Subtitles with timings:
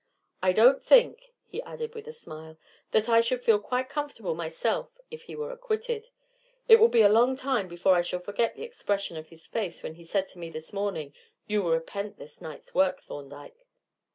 [0.41, 2.57] I don't think," he added with a smile,
[2.89, 6.09] "that I should feel quite comfortable myself if he were acquitted;
[6.67, 9.83] it will be a long time before I shall forget the expression of his face
[9.83, 11.13] when he said to me this morning,
[11.45, 13.67] 'You will repent this night's work, Thorndyke.'"